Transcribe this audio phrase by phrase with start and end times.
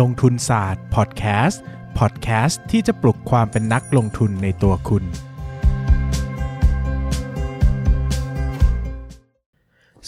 [0.00, 1.62] ลงทุนศาสตร์พอดแคสต์
[1.98, 5.04] พอดแคสต์ที่จะปลุกความเป็นนักลงทุนในตัวคุณ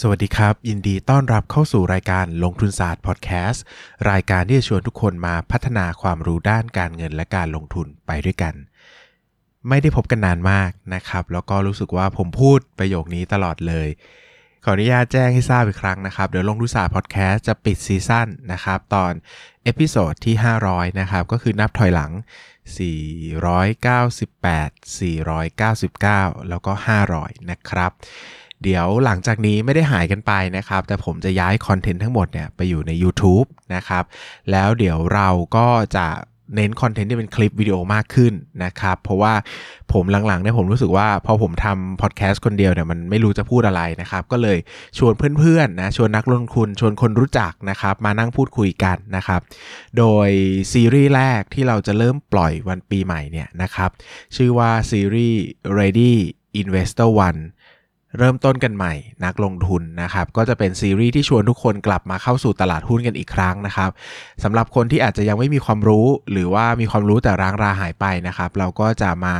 [0.00, 3.62] สวัสดีครับ ยินดีต้อนรับเข้าสู่รายการลงทุนศาสตร์พอดแคสต์
[4.10, 8.54] รายการที่จะชวนทุกคนมาพัฒนาความรู้ด้านการเงินและการลงทุนไปด้วยกัน
[9.68, 13.88] ไม่ได้พบกันนานมากนะครับ แล้วก็รู้สึกว่าผมพูดประโยคนี้ตลอดเลย
[14.68, 19.12] ขออนุญาตแจ้งให้ทราบอีกครั้งนะครับ เดี๋ยวลงทุนศาสตร์พอดแคสต์จะปิดซีซั่นนะครับ ตอน
[19.64, 20.34] episode ที่
[20.66, 22.12] 500 นะครับ ก็คือนับถอยหลัง
[22.86, 26.72] 498 499 แล้วก็
[27.10, 27.90] 500 นะครับ
[28.62, 34.04] เดี๋ยวหลังจากนี้ไม่ได้หายกันไปนะครับ แต่ผมจะย้ายคอนเทนต์ทั้งหมดเนี่ยไปอยู่ใน YouTube นะครับ
[34.50, 36.08] แล้วเดี๋ยวเราก็จะ
[36.54, 38.32] เน้นคอนเทนต์ที่เป็นคลิปวิดีโอมากขึ้น
[38.64, 39.34] นะครับ เพราะว่า
[39.92, 44.58] ผมหลังๆเนี่ยผมรู้สึกว่าพอผมทำพอดแคสต์คนเดียวเนี่ยมันไม่รู้จะพูดอะไรนะครับ ก็เลย
[44.98, 49.40] ชวนเพื่อนๆนะชวนนักลงทุนชวนคนรู้จักนะครับ มานั่งพูดคุยกันนะครับ
[49.98, 50.28] โดย
[50.72, 53.90] ซีรีส์แรกที่เราจะเริ่มปล่อยวันปีใหม่เนี่ยนะครับ
[54.36, 55.42] ชื่อว่าซีรีส์
[55.78, 56.14] Ready
[56.62, 57.40] Investor One
[58.18, 63.90] เริ่มต้นกันใหม่นักลงทุนนะครับก็จะเป็นซีรีส์ที่ชวนทุกคนกลับมาเข้าสู่ตลาดหุ้นกันอีกครั้งนะครับ
[64.42, 69.34] สำหรับคนที่อาจจะยังไม่มีความรู้ หรือว่ามีความรู้แต่ร้างราหายไปนะครับ เราก็จะมา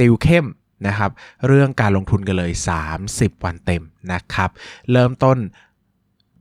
[0.00, 0.46] ติวเข้ม
[0.86, 1.10] นะครับ
[1.46, 2.52] เรื่องการลงทุนกันเลย
[2.98, 4.50] 30 วันเต็มนะครับ
[4.92, 5.38] เริ่มต้น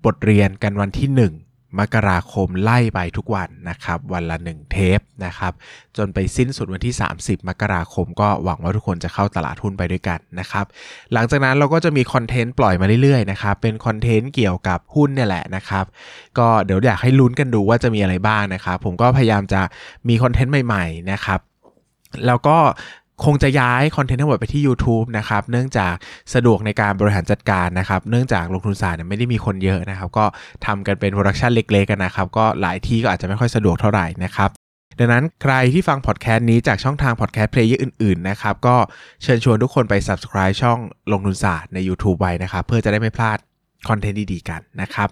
[0.06, 5.54] บทเรียนกันวันที่ 1 มกราคมไล่ไปทุกวันนะครับ วันละ 1 เทปนะครับ
[5.98, 10.66] จนไปสิ้นสุดวันที่ 30 มกราคม ก็หวังว่าทุกคนจะเข้าตลาดหุ้นไปด้วยกันนะครับ
[11.14, 15.86] หลังจากนั้นเราก็จะมีคอนเทนต์ปล่อยมาเรื่อยๆนะครับ เป็นคอนเทนต์เกี่ยวกับหุ้นเนี่ยแหละนะครับ
[16.38, 19.62] ก็เดี๋ยวอยากให้ลุ้นกันดูว่าจะมีอะไรบ้างนะครับ ผมก็พยายามจะ
[20.08, 21.40] มีคอนเทนต์ใหม่ๆนะครับ
[22.28, 22.58] แล้วก็
[23.26, 25.94] คงจะย้ายคอนเทนต์ทั้งหมดไปที่ YouTube นะครับเนื่องจาก
[26.34, 30.26] สะดวกในการบริหารจัดการนะครับเนื่องจากลงทุนศาสตร์เนี่ยไม่ได้มีคนเยอะนะครับก็
[30.66, 34.50] ทำกันเป็น production เล็กๆกันนะครับก็หลายที่ก็อาจจะไม่ค่อยสะดวกเท่าไหร่นะครับ
[35.00, 38.76] ดังนั้นใครที่ฟังพอดแคสต์นี้จากช่องทาง podcast player อื่นๆนะครับก็
[39.24, 40.80] เชิญชวนทุกคนไป subscribe ช่อง
[41.12, 43.38] ลงทุนศาสตร์ใน YouTube ไว้นะครับเพื่อจะได้ไม่พลาด
[43.90, 45.10] คอนเทนต์ดีๆกันนะครับ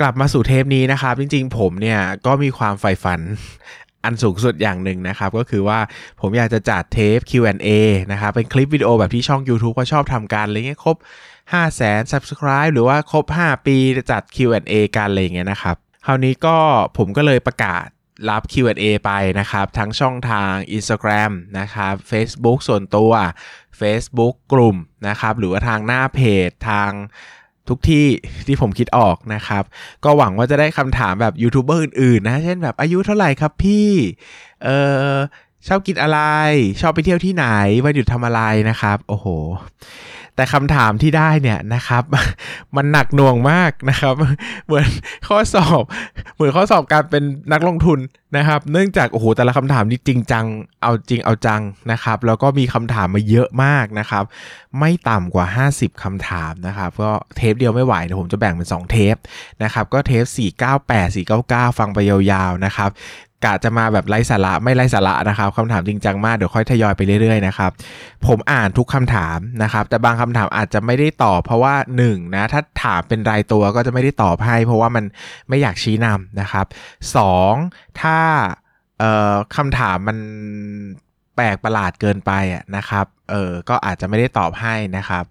[0.00, 3.20] กลับมาสู่เทปนี้นะครับ จริงๆ ผมเนี่ยก็มีความใฝ่ฝัน
[4.04, 5.78] อันสูงสุดอย่างหนึ่งนะครับ ก็คือว่า
[6.20, 7.68] ผมอยากจะจัดเทป Q&A
[8.12, 10.96] นะครับ เป็นคลิปวิดีโอแบบที่ช่อง YouTube ก็ชอบทำกันอะไรเงี้ยครบ
[11.52, 15.76] 5 0 0 0 0 0 subscribe หรือว่าครบ 5 ปีจะจัด Q&A กันอะไรเงี้ยนะครับ
[16.06, 16.56] คราวนี้ก็
[16.98, 17.86] ผมก็เลยประกาศ
[18.30, 23.12] รับ Q&A ไปนะครับ ทั้งช่องทาง Instagram นะครับ Facebook ส่วนตัว
[23.80, 24.76] Facebook กลุ่ม
[25.08, 26.90] นะครับ หรือว่าทางหน้าเพจทาง
[27.68, 28.06] ทุกที่
[28.46, 29.64] ที่ผมคิดออกนะครับ
[30.04, 33.88] ก็หวังว่าจะได้คำถามแบบยูทูบเบอร์อื่นๆนะ เช่นแบบอายุเท่าไหร่ครับพี่
[34.64, 34.68] เอ
[35.12, 35.16] อ
[35.68, 36.20] ชอบกินอะไร
[36.80, 37.46] ชอบไปเที่ยวที่ไหน
[37.84, 39.26] วันหยุดทำอะไรนะครับ โอ้โห
[40.36, 42.04] แต่คำถามที่ได้เนี่ยนะครับ
[42.76, 44.14] มันหนักหน่วงมากนะครับ
[44.66, 44.86] เหมือน
[45.28, 45.82] ข้อสอบ
[46.34, 47.22] เหมือนข้อสอบการเป็น
[47.52, 47.98] นักลงทุน
[48.36, 50.44] นะครับ เนื่องจากโอ้โหแต่ละคำถามนี่จริงจัง
[50.82, 54.24] เอาจริงเอาจังนะครับ แล้วก็มีคำถามมาเยอะมากนะครับ
[54.78, 59.16] ไม่ต่ำกว่า 50คำถามนะครับ ก็เทปเดียวไม่ไหวเดี๋ยวผมจะแบ่งเป็น 2 เทป
[59.62, 60.24] นะครับ ก็เทป
[60.78, 61.16] 498
[61.70, 62.90] 499 ฟังไปยาวๆนะครับ
[63.44, 67.70] กะจะมาแบบไร้สาระไม่ไร้สาระนะครับคำถามจริงจังมากเดี๋ยวค่อยทยอยไปเรื่อยๆนะครับ
[68.26, 72.02] ผมอ่านทุกคำถามนะครับแต่บางคำถามอาจจะไม่ได้ตอบเพราะว่า1น
[72.36, 75.04] นะถ้าถามเป็นรายตัวก็จะไม่ได้ตอบให้ เพราะว่ามัน
[75.48, 76.66] ไม่อยากชี้นำนะครับ
[77.32, 78.00] 2.
[78.00, 78.18] ถ้า
[78.98, 80.18] เอ่อคำถามมัน
[81.36, 85.24] แปลกประหลาดเกินไปอะนะครับ เออก็อาจจะไม่ได้ตอบให้นะครับ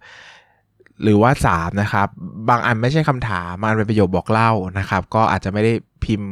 [1.03, 2.07] หรือว่า 3 นะครับ
[2.49, 5.73] บางอันไม่ใช่คำถามมันเป็นประโยคบอกเล่านะครับ ก็อาจจะไม่ได้
[6.05, 6.31] พิมพ์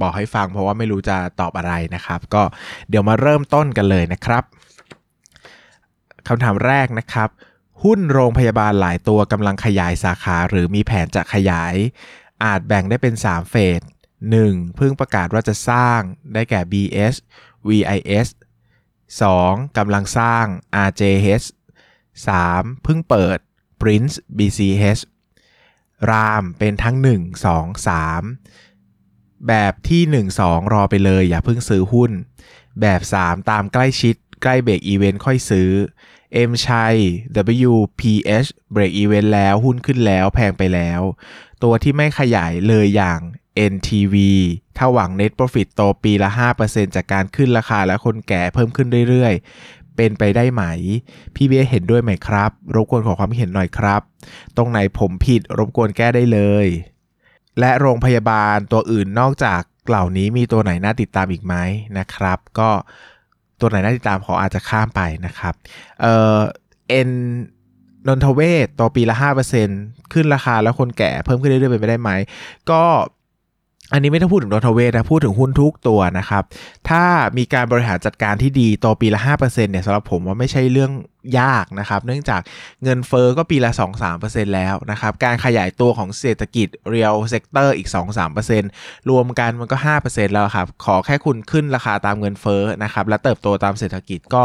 [0.00, 2.42] บอกให้ฟังเพราะว่าไม่รู้จะตอบอะไรนะครับ ก็
[2.88, 4.42] เดี๋ยวมาเริ่มต้นกันเลยนะครับ
[6.28, 7.28] คำถามแรกนะครับ
[7.82, 11.74] หุ้นโรงพยาบาลหลายตัวกำลังขยายสาขาหรือมีแผนจะขยาย
[12.44, 13.80] อาจแบ่งได้เป็น 3 เฟส
[14.28, 14.76] 1.
[14.76, 16.00] เพิ่งประกาศว่าจะสร้าง
[16.34, 17.14] ได้แก่ BS
[17.68, 18.28] VIS
[19.02, 19.78] 2.
[19.78, 20.44] กำลังสร้าง
[20.88, 21.46] RJH
[22.16, 22.82] 3.
[22.84, 23.38] เพิ่งเปิด
[23.80, 25.02] Prince BCH
[26.10, 28.67] รามเป็นทั้ง 1 2 3
[29.48, 32.10] แบบที่ 1 2 รอไปเลยอย่าเพิ่งซื้อหุ้น
[32.80, 35.70] แบบ 3 ตามใกล้ชิด ใกล้เบรกอีเวนต์ค่อยซื้อ
[36.48, 36.96] M ชัย
[37.70, 41.00] WPH เบรกอีเวนต์แล้วหุ้นขึ้นแล้วแพงไปแล้ว
[41.62, 43.20] ตัวที่ไม่ขยายเลยอย่าง
[43.72, 44.14] NTV
[44.76, 46.30] ถ้าหวัง Net Profit โตปีละ
[46.62, 50.62] 5%จากการขึ้นราคาและคนแก่เพิ่มขึ้นเรื่อยๆ เป็นไปได้ไหม
[51.34, 54.00] พี่เบียเห็นด้วยไหมครับ รบกวนขอความเห็นหน่อยครับ
[54.56, 56.66] ตรงไหนผมผิดรบกวนแก้ได้เลย
[57.60, 61.54] และโรงพยาบาลตัวอื่นนอกจากเหล่านี้มีตัวไหนน่าติดตามอีกไหม
[61.98, 62.70] นะครับ ก็
[63.60, 65.54] ตัวไหนน่าติดตามขออาจจะข้ามไปนะครับ
[66.00, 66.38] เอ่อ
[67.08, 67.10] N
[68.06, 69.16] นนทเวชโตปีละ
[69.64, 72.10] 5%ขึ้นราคาแล้วคนแก่เพิ่มขึ้นเรื่อยๆเป็นไปได้ไหม
[72.70, 72.82] ก็
[73.92, 76.42] อันนี้ไม่ต้องพูดถึงนนทเวชนะพูดถึงหุ้นทุกตัวนะครับ
[76.88, 77.04] ถ้า
[77.38, 80.92] มีการบริหารจัดการที่ดีโตปีละ 5%เนี่ยสำหรับผมว่าไม่ใช่เรื่อง
[81.40, 82.40] ยากนะครับ เนื่องจาก
[82.82, 83.70] เงินเฟ้อก็ปีละ
[84.12, 87.88] 2-3%แล้วนะครับ การขยายตัวของเศรษฐกิจ real sector อีก
[88.48, 89.76] 2-3%รวมกันมันก็
[90.06, 94.44] 5%แล้วครับ ขอแค่คุณขึ้นราคาตามเงินเฟอ้อนะครับ และเติบโตตามเศรษฐกิจก็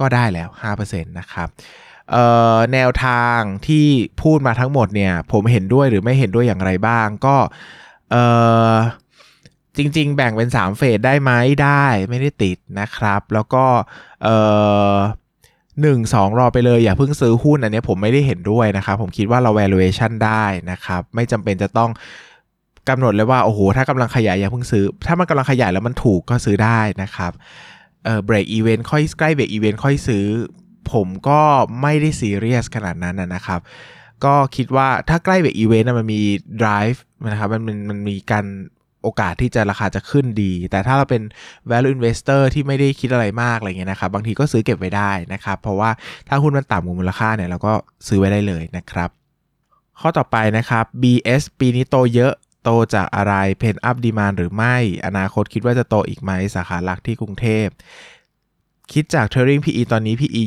[0.00, 0.48] ก็ได้แล้ว
[0.78, 1.48] 5%นะครับ
[2.72, 3.86] แนวทางที่
[4.22, 7.36] พูดมาทั้งหมดเนี่ยผมเห็นด้วยหรือไม่เห็นด้วยอย่างไรบ้างก็
[8.10, 8.16] เอ
[8.72, 8.74] อ
[9.76, 11.32] จริง ๆ แบ่งเป็น 3 เฟสได้ไหม
[11.62, 13.64] ได้ไม่ได้ติดนะครับ แล้วก็
[14.22, 14.28] เอ
[14.92, 14.94] อ
[15.82, 21.90] หนึ่งสองรอไปเลยอย่าเพิ่งซื้อหุ้นอันนี้ผมไม่ได้เห็นด้วยนะครับ ผมคิดว่าเรา valuation ได้นะครับ ไม่จำเป็นจะต้อง
[22.88, 27.32] กำหนดเลยว่า โอ้โห ถ้ากำลังขยายอย่าเพิ่งซื้อ ถ้ามันกำลังขยายแล้วมันถูกก็ซื้อได้นะครับ
[28.04, 30.24] เออ break event ค่อยใกล้ break event ค่อยซื้อ
[30.92, 31.40] ผมก็
[31.82, 33.60] ไม่ได้ซีเรียสขนาดนั้นนะครับ
[34.24, 36.22] ก็คิดว่าถ้าใกล้แบบอีเวนต์มันมี
[36.62, 36.98] drive
[37.30, 38.46] นะครับมันมันมันมีการ
[39.02, 41.22] โอกาสที่จะราคาจะขึ้นดี แต่ถ้าเราเป็น
[41.70, 45.90] value investor ที่ไม่ได้คิดอะไรมากอะไรเงี้ยนะครับ บางทีก็ซื้อเก็บไว้ได้นะครับ เพราะว่า
[46.28, 47.72] ถ้าหุ้นมันต่ำกว่ามูลค่าเนี่ยเราก็
[48.08, 49.10] ซื้อไว้ได้เลยนะครับ
[50.00, 52.32] ข้อต่อไปนะครับ BS ปีนี้โตเยอะ
[52.64, 54.76] โตจากอะไรเพนอัพดีมานหรือไม่
[55.06, 57.66] อนาคตคิดว่าจะโตอีกไหมสาขาหลักที่กรุงเทพ
[58.92, 60.42] คิดจาก Turing PE ตอนนี้ PE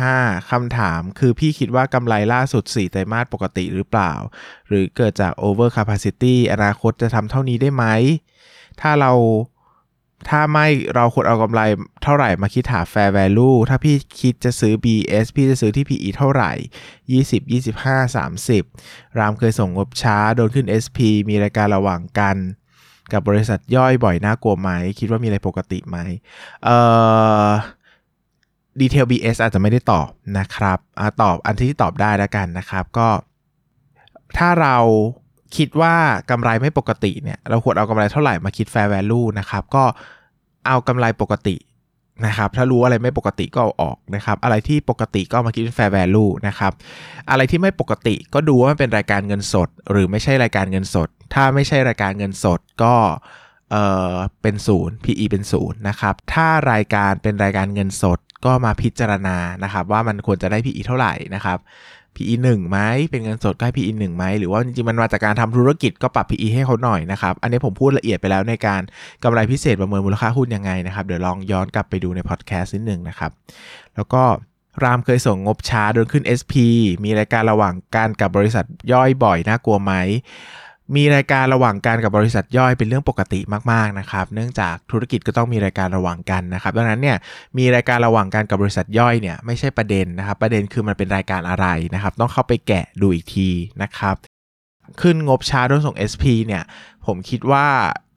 [0.00, 4.12] 25คำถามคือพี่คิดว่ากำไรล่าสุด 4 ไตรมาสปกติหรือเปล่า
[4.68, 7.84] หรือเกิดจาก over capacity อนาคตจะทำเท่านี้ได้ไหม
[8.80, 9.12] ถ้าเรา
[10.28, 11.60] ถ้าไม่เราควรเอากำไร
[12.02, 16.52] เท่าไหร่มาคิดหา fair value ถ้าพี่คิดจะซื้อ BS พี่จะซื้อที่ PE เท่าไหร่
[17.02, 17.40] 20
[17.82, 18.16] 25
[18.46, 20.98] 30 รามเคยส่งงบช้า โดนขึ้น SP
[21.28, 22.36] มีรายการระหว่างกัน
[23.12, 25.98] กับบริษัทย่อยบ่อยน่ากลัวไหม คิดว่ามีอะไรปกติไหม
[26.64, 26.78] เอ่
[27.46, 27.48] อ
[28.80, 30.08] ดีเทล BS อาจจะไม่ได้ตอบ
[30.38, 33.08] นะครับอตอบอันที่ตอบได้แล้วกันนะครับก็
[34.38, 34.76] ถ้าเรา
[35.56, 35.94] คิดว่า
[36.30, 39.84] กำไรไม่ปกติเนี่ย เราควรเอากำไรเท่าไหร่มาคิด fair value นะครับ ก็
[40.66, 41.56] เอากำไรปกติ
[42.26, 46.72] นะครับ ถ้ารู้อะไรไม่ปกติก็เอาออกนะครับ อะไรที่ปกติก็มาคิดเป็น fair value นะครับ
[47.30, 52.94] อะไรที่ไม่ปกติก็ดูว่ามันเป็นรายการเงินสด หรือไม่ใช่รายการเงินสด ถ้าไม่ใช่รายการเงินสดก็
[53.70, 53.76] เอ
[54.12, 61.58] อเป็นศูนย์ PE เป็นศูนย์นะครับ ถ้ารายการเป็นรายการเงินสด ก็มาพิจารณานะครับว่ามันควรจะได้ PE เท่าไหร่นะครับ
[62.16, 62.78] PE 1ไหม
[63.10, 68.80] เป็นเงินสดก็ให้ PE 1ไหมหรือว่าจริงๆมันมาจากการทำธุรกิจก็ปรับ PE ให้เขาหน่อยนะครับอันนี้ผมพูดละเอียดไปแล้วในการ
[69.24, 73.30] กำไรพิเศษประเมินมูลค่าหุ้นยังไงนะครับเดี๋ยวลองย้อนกลับไปดูในพอดแคสต์นิดหนึ่งนะครับ
[73.94, 74.22] แล้วก็
[74.82, 76.54] รามเคยส่งงบช้าโดนขึ้น SP
[77.04, 79.92] มีรายการระหว่างการกับบริษัทย่อยบ่อยน่ากลัวไหม
[80.96, 83.40] มีรายการระหว่างกันกับบริษัทย่อยเป็นเรื่องปกติ
[83.72, 87.16] มากๆนะครับ เนื่องจากธุรกิจก็ต้องมีรายการระหว่างกันนะครับดังนั้นเนี่ย
[87.58, 93.48] มีรายการระหว่างกันกับบริษัทย่อยเนี่ยไม่ใช่ประเด็นนะครับ ประเด็นคือมันเป็นรายการอะไรนะครับ ต้องเข้าไปแกะดูอีกที
[93.82, 94.16] นะครับ
[95.00, 96.62] ขึ้นงบช้าโดนส่ง SP เนี่ย
[97.06, 97.66] ผมคิดว่า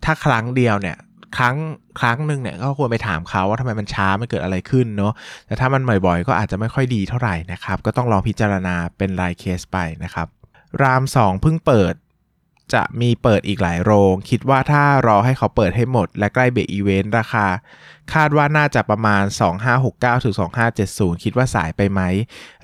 [0.03, 0.97] ถ้าครั้งเดียวเนี่ย
[1.37, 1.55] ครั้ง
[1.99, 5.13] ครั้งหนึ่งเนี่ยก็ควรไปถามเขาว่าทำไมมันช้ามันเกิดอะไรขึ้นเนาะ
[5.47, 10.27] แต่ถ้ามันบ่อยๆ ก็อาจจะไม่ค่อยดีเท่าไหร่นะครับ ก็ต้องลองพิจารณาเป็นรายเคสไปนะครับ
[10.81, 11.93] ราม 2 เพิ่งเปิด
[12.73, 17.45] จะมีเปิดอีกหลายโรง คิดว่าถ้ารอให้เขาเปิดให้หมด และใกล้เบรกอีเวนต์ราคา
[18.13, 19.23] คาดว่าน่าจะประมาณ
[19.73, 20.35] 2569ถึง
[20.79, 22.01] 2570 คิดว่าสายไปไหม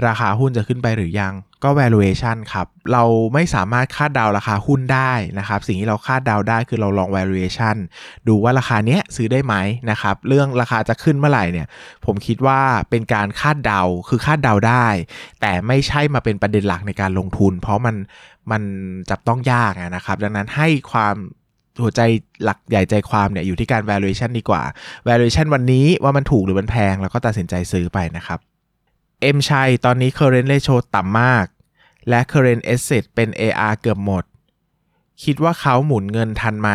[0.07, 1.33] ราคาหุ้นจะขึ้นไปหรือยัง
[1.63, 3.03] ก็ valuation ครับ เรา
[3.33, 7.76] ไม่สามารถคาดเดาราคาหุ้นได้นะครับ สิ่งที่เราคาดเดาได้คือเราลอง valuation
[8.28, 9.56] ดูว่าราคาเนี้ยซื้อได้ไหม
[9.92, 11.68] นะครับ เรื่องราคาจะขึ้นเมื่อไหร่เนี่ย
[12.06, 14.87] ผมคิดว่าเป็นการคาดเดา คือคาดเดาได้
[15.42, 17.95] แต่ไม่ใช่มาเป็นประเด็นหลักในการลงทุน เพราะมัน
[18.52, 18.62] มัน
[19.10, 21.16] จับต้องยากนะครับ ดังนั้นให้ความ
[21.81, 22.02] หัวใจ
[22.44, 24.64] หลักใหญ่ใจความเนี่ยอยู่ที่การ valuation ดีกว่า
[25.07, 28.40] valuation วันนี้ว่ามันถูกหรือมันแพง แล้วก็ตัดสินใจซื้อไปนะครับ
[29.21, 31.45] เอ็มชัยตอนนี้ current ratio ต่ำมาก
[32.10, 34.24] และ current asset เป็น AR เกือบหมด
[35.24, 36.69] คิดว่าเขาหมุนเงินทันไหม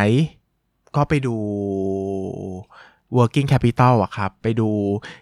[0.96, 1.36] ก็ไปดู
[3.16, 4.68] working capital อะครับ ไปดู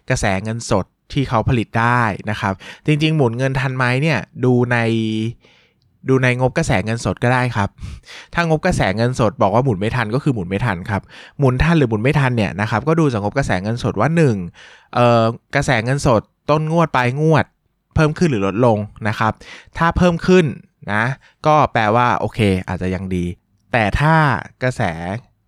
[0.09, 2.53] กระแสเงินสดที่เขาผลิตได้นะครับ
[2.85, 4.77] จริง ๆ หมุนเงินทันไหมเนี่ย ดูใน
[6.09, 7.69] ดูในงบกระแสเงินสดก็ได้ครับ
[8.33, 11.01] ถ้างบกระแสเงินสดบอกว่าหมุนไม่ทันก็คือหมุนไม่ทันครับ
[11.39, 14.09] หมุนทันหรือหมุนไม่ทันเนี่ยนะครับ ก็ดูจากงบกระแสเงินสดว่า
[14.51, 15.23] 1เอ่อ
[15.55, 17.45] กระแสเงินสดต้นงวดปลายงวด
[17.95, 19.31] เพิ่มขึ้นหรือลดลงนะครับ
[19.77, 20.45] ถ้าเพิ่มขึ้น
[20.93, 21.03] นะ
[21.45, 23.25] ก็แปลว่าโอเค อาจจะยังดี
[23.71, 24.15] แต่ถ้า
[24.63, 24.81] กระแส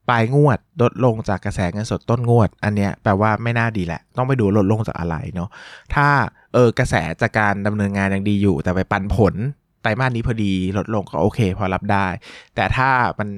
[0.09, 5.49] ปลายงวดลดลงจากกระแสเงินสดต้นงวด อันเนี้ยแปลว่าไม่น่าดีแหละ ต้องไปดูลดลงจากอะไรเนาะ
[5.95, 6.07] ถ้า
[6.53, 9.35] เออกระแสจากการดำเนินงานยังดีอยู่ แต่ไปปันผล
[9.87, 12.07] ตรมาสนี้พอดีลดลงก็โอเค พอรับได้
[12.55, 12.89] แต่ถ้า
[13.19, 13.29] มัน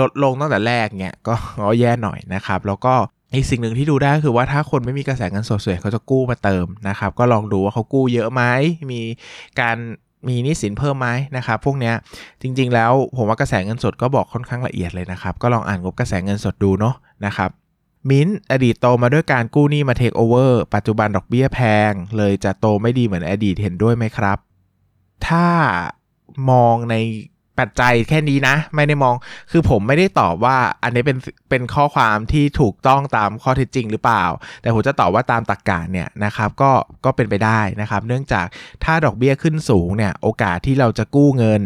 [0.00, 1.34] ลดลงตั้งแต่แรกเนี่ยก็
[1.80, 2.94] แย่หน่อยนะครับ แล้วก็
[3.34, 8.42] อีกสิ่งหนึ่งที่ดูได้คือว่าถ้าคนไม่มีกระแสเงินสดสวยเขาจะกู้มาเติมนะครับ ก็ลองดูว่าเขากู้เยอะไหม
[8.90, 9.00] มี
[9.60, 9.76] การ
[10.28, 11.94] มีนี้สินเพิ่มไหมนะครับ พวกเนี้ย
[12.42, 16.94] จริงๆแล้วผมว่ากระแสเงินสดก็บอกค่อนข้างละเอียดเลยนะครับ ก็ลองอ่านงบกระแสเงินสดดูเนาะ
[17.26, 17.50] นะครับ
[18.10, 21.60] มินอดีตโตมาด้วยการกู้หนี้มาเทคโอเวอร์ปัจจุบันดอกเบี้ยแพ
[21.90, 24.38] ง เลยจะโตไม่ดีเหมือนอดีตเห็นด้วยไหมครับ
[25.28, 25.46] ถ้า
[26.50, 26.96] มองใน
[27.60, 29.14] ปัจจัยแค่นี้นะ ไม่ได้มอง
[29.50, 31.18] คือผมไม่ได้ตอบว่าอันนี้เป็น
[31.50, 34.24] เป็นข้อความที่ถูกต้องตามข้อเท็จจริงหรือเปล่า
[34.60, 36.70] แต่ผมจะตอบว่าตามตรกกะเนี่ยนะครับก็
[37.04, 38.46] ก็เป็นไปได้นะครับ เนื่องจาก
[38.84, 41.62] ถ้าดอกเบี้ยขึ้นสูงเนี่ยโอกาสที่เราจะกู้เงิน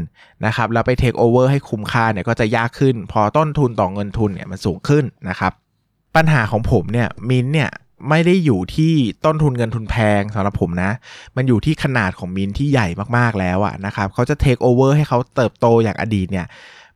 [0.46, 5.52] นะครับแล้วไปเทคโอเวอร์ให้คุ้มค่าเนี่ยก็จะยากขึ้น พอต้นทุนต่อเงินทุนเนี่ยมันสูงขึ้นนะครับ
[6.16, 7.70] ปัญหาของผมเนี่ยมินเนี่ย
[8.08, 8.92] ไม่ได้อยู่ที่
[9.24, 10.90] ต้นทุนเงินทุนแพงสำหรับผมนะ
[11.36, 16.46] มันอยู่ที่ขนาดของมินที่ใหญ่มากๆแล้วอะนะครับเขาจะเทคโอเวอร์ให้เขาเติบโตอย่างอดีตเนี่ย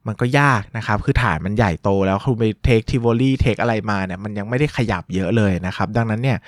[0.07, 6.39] มันก็ยากนะครับ คือฐานมันใหญ่โตแล้วคุณไป take Tivoli take อะไรมาเนี่ย มันยังไม่ได้ขยับเยอะเลยนะครับ ดังนั้นเนี่ย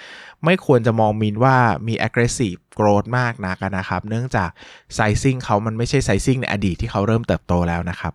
[0.44, 1.56] ไม่ควรจะมองมินว่า
[1.86, 4.50] มี aggressive growth มากนักนะครับ เนื่องจาก
[4.96, 8.12] sizing เขามันไม่ใช่ sizing ในอดีตที่เขาเริ่มเติบโตแล้วนะครับ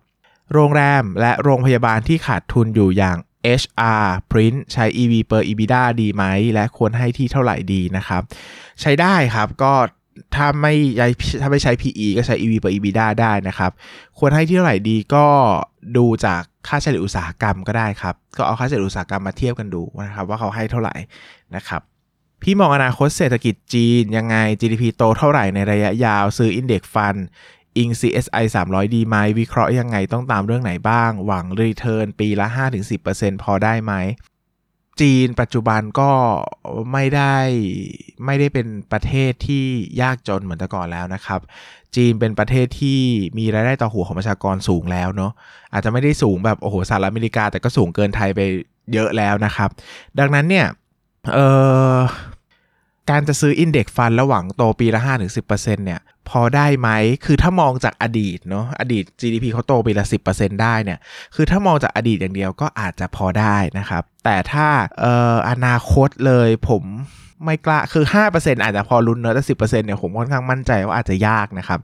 [0.52, 3.16] โรงแรมและโรงพยาบาลที่ขาดทุนอยู่อย่าง
[3.60, 8.22] HR Print ใช้ EV per EBITDA ดีไหม และควรให้ที่เท่าไหร่ดีนะครับ
[8.80, 9.72] ใช้ได้ครับก็
[10.34, 10.74] ถ้าไม่
[11.40, 13.70] ถ้าไม่ใช้ PE ก็ใช้ EV per EBITDA ได้นะครับ
[14.18, 15.26] ควรให้ที่เท่าไหร่ดีก็
[15.96, 20.94] ดูจากค่าเฉลี่ยอุตสาหกรรมก็ได้ครับ ก็เอาค่าเฉลี่ยอุตสาหกรรมมาเทียบกันดูนะครับ ว่าเขาให้เท่าไหร่
[21.56, 21.82] นะครับ
[22.42, 27.16] พี่มองอนาคตเศรษฐกิจจีนยังไง GDP โตเท่าไหร่ในระยะยาวซื้ออินเด็กซ์ฟัน
[27.78, 32.46] อิง CSI 300 ดีไหมวิเคราะห์ยังไงต้องตามเรื่องไหนบ้าง หวังรีเทิร์นปีละ
[32.94, 33.94] 5-10%พอได้ไหม
[35.00, 36.10] จีนปัจจุบันก็
[36.92, 37.36] ไม่ได้
[38.26, 39.64] ไม่ได้เป็นประเทศที่
[40.02, 41.40] ยากจนเหมือนแต่ก่อนแล้วนะครับ
[41.96, 43.00] จีนเป็นประเทศที่
[43.38, 45.32] มีรายได้ต่อหัวของประชากรสูงแล้วเนาะ
[45.72, 48.40] อาจจะไม่ได้สูงแบบโอ้โหสหรัฐอเมริกาแต่ก็สูงเกินไทยไป
[48.94, 49.70] เยอะแล้วนะครับ
[50.18, 50.66] ดังนั้นเนี่ย
[51.34, 51.38] เอ
[51.94, 51.96] อ
[53.10, 56.00] การจะซื้อ index fund หวังโตปีละ 5-10%เนี่ย
[56.30, 56.88] พอได้ไหม
[57.24, 60.98] คือถ้ามองจากอดีตเนาะ อดีต GDP เขาโตปีละ 10%ได้เนี่ย
[61.34, 64.68] คือถ้ามองจากอดีตอย่างเดียวก็อาจจะพอได้นะครับ แต่ถ้า
[65.00, 66.82] เอาอนาคตเลยผม
[67.44, 71.78] ไม่กล้า คือ 5%อาจจะพอลุ้นเนอะแต่10%เนี่ยผมค่อนข้างมั่นใจว่าอาจจะยากนะครับ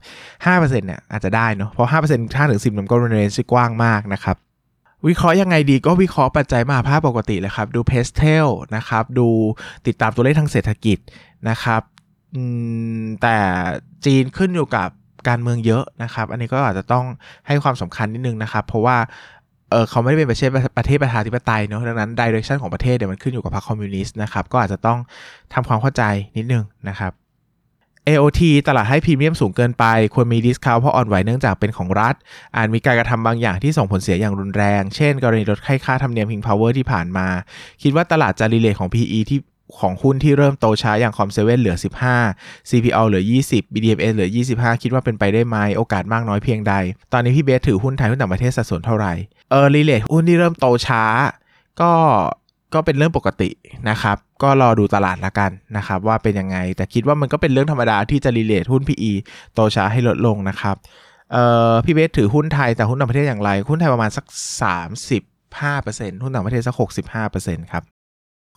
[0.45, 4.37] 5%เนี่ยอาจจะได้เนาะ เพราะ5% 5ถึง 10มันก็ range กว้างมากนะครับ
[5.07, 9.27] วิเคราะห์ยังไงดีก็วิเคราะห์ปัจจัยมหภาคปกติเลยครับ ดู PESTELนะครับ ดู
[9.87, 10.97] ติดตามตัวเลขทางเศรษฐกิจ
[11.49, 11.81] นะครับ
[13.21, 13.37] แต่
[14.05, 14.89] จีนขึ้นอยู่กับ
[15.27, 17.05] การเมืองเยอะนะครับ อันนี้ก็อาจจะต้อง
[17.47, 18.97] ให้ความสำคัญนิดนึงนะครับ เพราะว่า
[19.71, 24.99] เออเขาไม่ได้เป็นประเทศประเทศประชาธิปไตยเนาะดังนั้น direction ของประเทศเดี๋ยวมันขึ้นอยู่กับพรรคคอมมิวนิสต์นะครับ ก็อาจจะต้อง
[25.53, 26.03] ทำความเข้าใจ
[26.37, 27.11] นิดนึงนะครับ
[28.07, 32.15] AOT ตลาดให้พรีเมียมสูงเกินไป ควรมี discount เพราะอ่อนไหวเนื่องจากเป็นของรัฐ
[32.55, 37.27] อาจมีการกระทำบางอย่างที่ส่งผลเสียอย่างรุนแรง เช่น กรณีลดค่าค่าธรรมเนียม King Power ที่ผ่านมา
[37.83, 39.39] คิดว่าตลาดจะ re-rate ของ PE ที่
[39.79, 41.75] ของหุ้นที่เริ่มโตช้าอย่าง COM7 เหลือ
[42.23, 46.73] 15 CPALL เหลือ 20 BDMS เหลือ 25 คิดว่าเป็นไปได้ไหมโอกาสมากน้อยเพียงใด
[47.13, 49.13] ตอนนี้พี่เบสถือหุ้นไทยหุ้นต่างประเทศสัดส่วนเท่าไหร่
[49.51, 51.03] เออ re-rate หุ้นที่เริ่มโตช้า
[51.81, 51.91] ก็
[52.73, 53.49] ก็เป็นเรื่องปกติ
[53.89, 59.11] นะครับ ก็รอดูตลาดละกันนะครับว่าเป็นยังไง แต่คิดว่ามันก็เป็นเรื่องธรรมดาที่จะ re-rate หุ้น PE
[59.53, 60.75] โตช้าให้ลดลงนะครับ
[61.33, 61.37] เอ
[61.69, 64.25] อพี่เบสถือหุ้นไทยแต่หุ้นต่างประเทศอย่างไร หุ้นไทยประมาณสัก
[65.03, 66.75] 35%หุ้นต่างประเทศสัก
[67.23, 67.83] 65%ครับ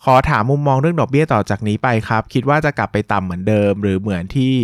[0.05, 4.55] ขอถามมุมมองเรื่องดอกเบี้ยต่อจากนี้ไปครับ คิดว่าจะกลับไปต่ำเหมือนเดิม หรือเหมือนที่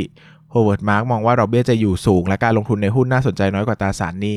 [0.51, 4.37] Howard Marks มองว่าดอกเบี้ยจะอยู่สูง และการลงทุนในหุ้นน่าสนใจน้อยกว่าตราสารหนี้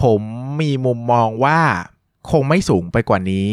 [0.00, 0.22] ผม
[0.60, 1.58] มีมุมมองว่า
[2.30, 3.48] คงไม่สูงไปกว่านี้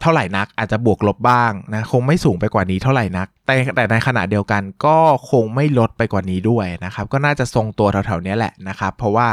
[0.00, 4.98] เท่าไหร่นักอาจจะบวกลบบ้างนะคงไม่สูงไปกว่านี้เท่าไหร่นัก แต่แต่ในขณะเดียวกันก็
[5.30, 9.28] คงไม่ลดไปกว่านี้ด้วยนะครับ ก็น่าจะทรงตัวแถวๆนี้แหละนะครับ เพราะว่า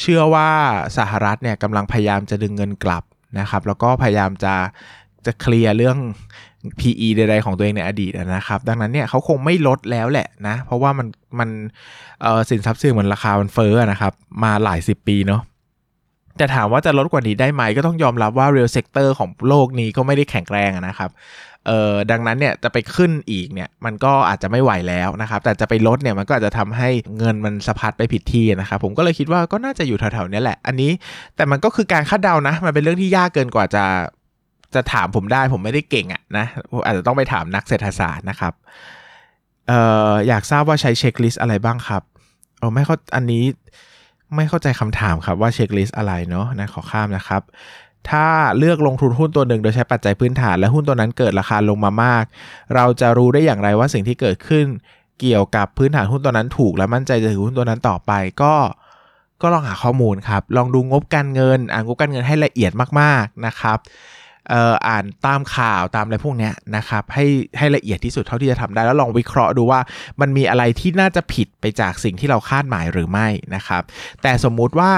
[0.00, 0.48] เชื่อว่า
[0.98, 3.04] สหรัฐเนี่ยกำลังพยายามจะดึงเงินกลับ
[3.38, 4.54] นะครับ แล้วก็พยายามจะ
[5.26, 5.96] จะเคลียร์เรื่อง
[6.80, 11.06] PE ใดๆของตัวเองในอดีตนะครับ ดังนั้นเนี่ยเขาคงไม่ลดแล้วแหละนะ เพราะว่ามัน
[11.38, 11.48] มัน
[12.50, 14.12] สินทรัพย์เสี่ยงมันราคามันเฟ้อนะครับ
[14.44, 15.42] มาหลายสิบปีเนาะ
[16.38, 21.10] แต่ถามว่าจะลดกว่านี้ได้ไหมก็ต้องยอมรับว่า real sector ของโลกนี้ก็ไม่ได้แข็งแรงนะครับ
[21.66, 26.88] เอ่อดังนั้นเนี่ยจะไปขึ้นอีกเนี่ยมันก็อาจจะไม่ไหวแล้วนะครับ แต่จะไปลดเนี่ยมันก็อาจจะทำให้
[27.18, 30.90] เงินมันสะพัดไปผิดที่นะครับ ผมก็เลยคิดว่าก็น่าจะอยู่แถวๆนี้แหละ อันนี้
[31.36, 33.84] แต่มันก็คือการคาดเดานะ มันเป็นเรื่องที่ยากเกินกว่าจะ
[34.74, 36.46] จะถามผมได้ผมไม่ได้เก่งอะนะ
[36.86, 38.52] อาจจะต้องไปถามนักเศรษฐศาสตร์นะครับ
[39.68, 42.02] เอ่ออยากทราบว่าใช้เช็คลิสต์อะไรบ้างครับ
[42.58, 43.44] เออไม่เข้าอันนี้
[44.36, 47.42] ไม่เข้าใจคำถามครับว่าเช็คลิสต์อะไรเนาะนะขอข้ามนะครับ
[48.10, 48.26] ถ้า
[48.58, 52.24] เลือกลงทุนหุ้นตัวหนึ่งโดยใช้ปัจจัยพื้นฐาน และหุ้นตัวนั้นเกิดราคาลงมามาก
[52.74, 54.66] เราจะรู้ได้อย่างไรว่าสิ่งที่เกิดขึ้น
[55.20, 58.12] เกี่ยวกับพื้นฐานหุ้นตัวนั้นถูก และมั่นใจจะถือหุ้นตัวนั้นต่อไป
[58.42, 58.54] ก็
[59.42, 63.78] ก็ลองหาข้อมูลครับ ลองดูงบการเงิน อ่านงบการเงินให้ละเอียดมากๆนะครับ
[64.88, 67.24] อ่านตามข่าวตามอะไรพวกเนี้ยนะครับให้
[67.58, 69.80] ให้ละเอียดที่สุดเท่าที่จะทำได้แล้วลองวิเคราะห์ดูว่า
[70.20, 73.82] มันมีอะไรที่น่าจะผิดไปจากสิ่งที่เราคาดหมายหรือไม่นะครับ
[74.22, 74.92] แต่สมมุติว่า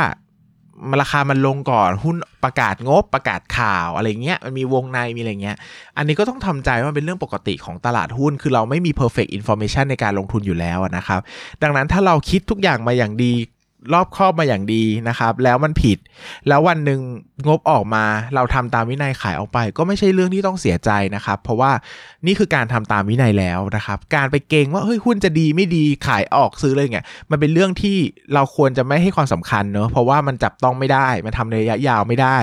[1.00, 5.56] ราคามันลงก่อนหุ้นประกาศงบประกาศข่าวอะไรเงี้ยมันมีวงในมีอะไรเงี้ย
[5.96, 11.20] อันนี้ก็ต้องทำใจว่าเป็นเรื่องปกติของตลาดหุ้น คือเราไม่มี perfect information ในการลงทุนอยู่แล้วนะครับ
[11.62, 13.32] ดังนั้นถ้าเราคิดทุกอย่างมาอย่างดี
[13.94, 15.98] รอบครอบมาอย่างดีนะครับ แล้วมันผิด
[16.48, 17.00] แล้ววันหนึ่ง
[17.46, 21.70] งบออกมา เราทำตามวินัยขายออกไป ก็ไม่ใช่เรื่องที่ต้องเสียใจนะครับ เพราะว่า
[22.26, 27.00] นี่คือการทำตามวินัยแล้วนะครับ การไปเก่งว่าเฮ้ยหุ้นจะดีไม่ดีขายออกซื้อเลยไง
[27.30, 27.96] มันเป็นเรื่องที่
[28.34, 32.36] เราควรจะไม่ให้ความสำคัญเนอะเพราะว่ามันจับต้องไม่ได้ มันทำในระยะยาวไม่ได้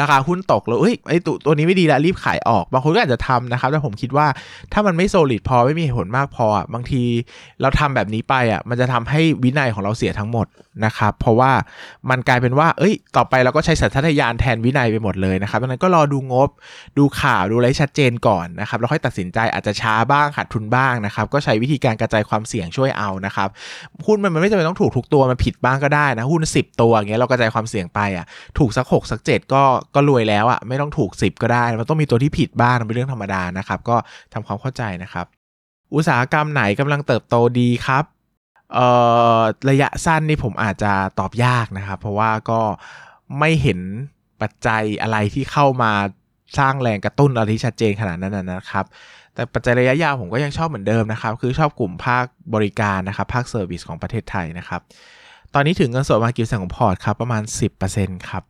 [0.00, 4.26] ราคาหุ้นตกแล้วเอ้ยไอ้ตัวตัวนี้ไม่ดีแล้วรีบขายออก บางคนก็อาจจะทำนะครับแต่ผมคิดว่า
[4.72, 7.02] ถ้ามันไม่โซลิดพอไม่มีเหตุผลมากพอ บางที
[7.60, 10.46] เราทำแบบนี้ไปอะมันจะทำให้วินัยของเราเสียทั้งหมด
[10.84, 11.52] นะครับ เพราะว่า
[12.10, 16.48] มันกลายเป็นว่า เอ้ย ต่อไปเราก็ใช้สัญชาตญาณแทนวินัยไปหมดเลยนะครับดังนั้นก็รอดูงบ
[16.98, 23.48] ดูข่าว ดูอะไรชัดเจนก่อนนะครับ แล้วค่อยตัดสินใจอาจจะช้าบ้างขาดทุนบ้างนะครับ ก็ใช้วิธีการกระจายความเสี่ยงช่วยเอานะครับ
[24.06, 28.26] หุ้นมันไม่จำเป็นต้องถูกทุกตัว มันผิดบ้างก็ได้นะ หุ้น 10 ตัวอย่างเงี้ย เรากระจายความเสี่ยงไปอะ
[28.58, 29.62] ถูกสัก6สัก7ก็
[29.94, 33.96] ก็รวยแล้วอะ ไม่ต้องถูก 10 ก็ได้ มันต้องมีตัวที่ผิดบ้างเป็นเรื่องธรรมดานะครับ ก็
[34.32, 35.26] ทำความเข้าใจนะครับ
[35.94, 38.04] อุตสาหกรรมไหนกำลังเติบโตดีครับ
[39.70, 42.60] ระยะสั้นนี่ผมอาจจะตอบยากนะครับ เพราะว่าก็
[43.38, 43.80] ไม่เห็น
[44.42, 45.92] ปัจจัยอะไรที่เข้ามา
[46.58, 48.84] สร้างแรงกระตุ้นอะไรที่ชัดเจนขนาดนั้นนะครับ
[49.34, 52.24] แต่ปัจจัยระยะยาวผมก็ยังชอบเหมือนเดิมนะครับ คือชอบกลุ่มภาค
[52.54, 54.80] บริการนะครับ ภาค service ของประเทศไทยนะครับ
[55.54, 57.42] ตอนนี้ถึงเงินสดมากิวสังของพอร์ตครับประมาณ
[57.86, 58.42] 10%ครับ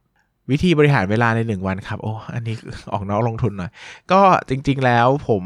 [0.51, 2.57] วิธีบริหารเวลาใน 1 วันครับ โอ้ อันนี้
[2.93, 3.71] ออกนอกลงทุนหน่อย
[4.13, 5.43] ก็จริงๆแล้วผม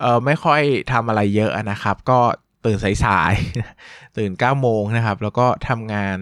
[0.00, 0.60] เออไม่ค่อย
[0.92, 2.18] ทำอะไรเยอะนะครับ ก็
[2.66, 6.18] ตื่นสายๆ ตื่น9โมงนะครับ แล้วก็ทำงาน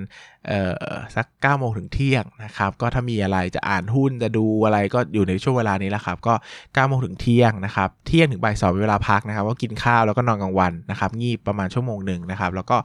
[1.16, 12.76] สัก9โมงถึงเที่ยงนะครับ ก็ถ้ามีอะไรจะอ่านหุ้นจะดูอะไรก็อยู่ในช่วงเวลานี้แหละครับ ก็9โมงถึงเที่ยงนะครับ เที่ยงถึงบ่ายสองเวลาพักนะครับ ก็กินข้าวแล้วก็นอนกลางวันนะครับ งีบประมาณชั่วโมงหนึ่งนะครับ แล้วก็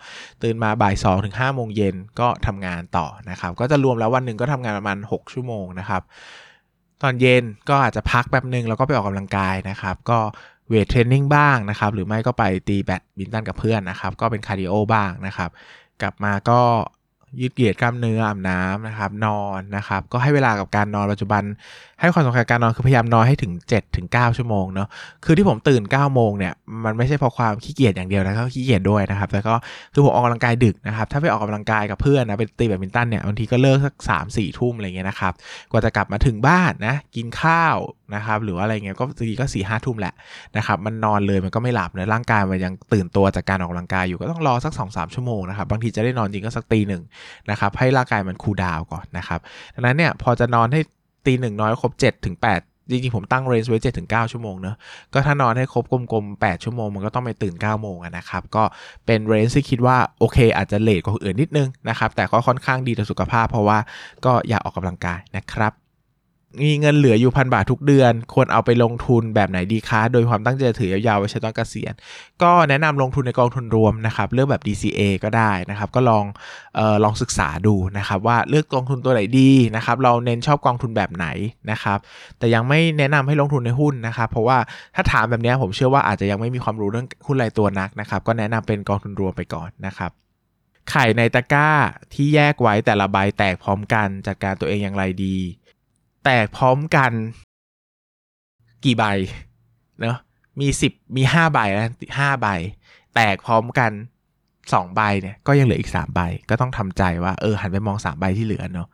[0.44, 6.02] ตื่นมาบ่ายสองถึง5โมงเย็นก็ทำงานต่อนะครับ ก็จะรวมแล้ววันหนึ่งก็ทำงานประมาณ 6 ชั่วโมงนะครับ
[7.04, 10.20] ตอนเย็นก็อาจจะพักแป๊บหนึ่งแล้วก็ไปออกกำลังกายนะครับ ก็
[10.70, 15.50] weight training บ้างนะครับ หรือไม่ก็ไปตีแบดมินตันกับเพื่อนนะครับ ก็เป็น cardio บ้างนะครับ
[16.02, 16.62] กลับมาก็
[17.42, 21.44] ยืดเหยียดกล้ามเนื้ออาบน้ำนะครับ นอนนะครับ ก็ให้เวลากับการนอนปัจจุบัน
[22.02, 24.88] ให้ความสำคัญการนอนคือพยายามนอนให้ถึง7ถึงชั่วโมงเนาะ
[25.26, 26.54] คือที่ผมตื่น9โมงเนี่ย
[26.86, 29.56] มันไม่ใช่เพราะความขี้เกียจอย่างเดียวนะก็ขี้เกียจด้วยนะครับแต่ก็
[29.94, 35.34] คือผมออกกำลังกายดึกนะครับ ถ้าไปออกกำลังกายกับเพื่อนนะไปตีแบดมินตันเนี่ยบางทีก็เลิกสัก3 4ทุ่มอะไรเงี้ยนะครับ
[35.72, 37.76] กว่าจะกลับมาถึงบ้านนะกินข้าว
[38.16, 40.14] นะครับหรือว่าอะไรเงี้ยบางทีก็สี่ห้าทุ่มแหละ
[40.58, 47.04] นะครับมันนอนเลยมันก็ไม่หลับเนะร่างกายมันยังตื่นตัวจากการออกกำลังกายอยู่ก็ต้องรอสัก2อสชั่วโมงนะครับบางทีจะได้นอนจริงก็สักตีหนึ่ง
[47.50, 49.40] นะครับให้ร่างกายมัน cool down ก่อนนะครับ
[49.74, 50.82] ดังนั้นเนี่ยพอจะนอนให้
[51.26, 54.76] ตีหนึ่งนอนครบ7ถึง8จริงๆผมตั้ง range ไว้7ถึง9ชั่วโมงเนอะ
[55.14, 58.64] ก็ถ้านอนให้ครบกลมๆ8ชั่วโมงมันก็ต้องไปตื่น9โมงนะครับก็
[59.06, 63.78] เป็นเรนจ์ที่คิดว่าโอเค อาจจะเลทกว่าคนอื่นนิดนึงนะครับแต่ก็ค่อนข้างดีต่อสุขภาพ เพราะว่า
[64.26, 65.72] ก็อยากออกกำลังกายนะครับ
[66.64, 71.94] มีเงินเหลืออยู่พันบาททุกเดือน ควรเอาไปลงทุนแบบไหนดีคะ โดยความตั้งใจถือยาวๆไว้ใช้ตอนเกษียณ
[72.44, 76.26] ก็แนะนำลงทุนในกองทุนรวมนะครับ เลือกแบบ DCA ก็ได้นะครับ ก็ลอง
[76.76, 81.28] เออลองศึกษาดูนะครับ ว่าเลือกกองทุนตัวไหนดีนะครับ เราเน้นชอบกองทุนแบบไหน
[81.72, 82.00] นะครับ
[82.38, 84.58] แต่ยังไม่แนะนำให้ลงทุนในหุ้นนะครับ เพราะว่า
[84.96, 90.12] ถ้าถามแบบนี้ผมเชื่อว่าอาจจะยังไม่มีความรู้เรื่องหุ้นรายตัวนักนะครับ ก็แนะนำเป็นกองทุนรวมไปก่อนนะครับ
[90.92, 91.70] ไข่ในตะกร้า
[92.14, 95.38] ที่แยกไว้แต่ละใบแตกพร้อมกันจัดการตัวเองอย่างไรดี
[96.26, 97.12] แตกพร้อมกัน
[98.86, 99.06] กี่ใบ
[100.02, 100.18] เนาะ
[100.60, 102.48] มีสิบมีห้าใบนะห้าใบ
[103.16, 103.92] แตกพร้อมกัน
[104.74, 108.88] สองใบเนี่ยก็ยังเหลืออีกสามใบ ก็ต้องทำใจว่าเออหันไปมองสามใบที่เหลือเนาะ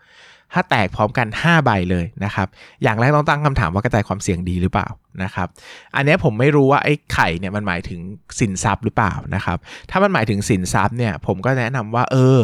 [0.54, 2.48] ถ้าแตกพร้อมกัน 5 ใบเลยนะครับ
[2.84, 4.88] อย่างแรกต้องตั้งคำถามว่ากระจายความเสี่ยงดีหรือเปล่า
[5.24, 5.48] นะครับ
[5.96, 8.00] อันนี้ผมไม่รู้ว่าไอ้ไข่เนี่ยมันหมายถึง
[8.40, 9.58] สินทรัพย์หรือเปล่านะครับ
[9.90, 12.40] ถ้ามันหมายถึงสินทรัพย์เนี่ยผมก็แนะนำว่าเออ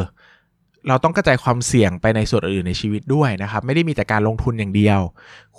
[0.88, 5.00] เราต้องกระจายความเสี่ยงไปในส่วนอื่นในชีวิตด้วยนะครับ ไม่ได้มีแต่การลงทุนอย่างเดียว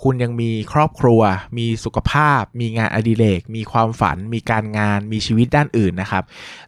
[0.03, 1.21] คุณยังมีครอบครัว
[1.57, 6.23] มีสุขภาพ มีงานอดิเรก มีความฝัน มีการงาน มีชีวิตด้านอื่นนะครับ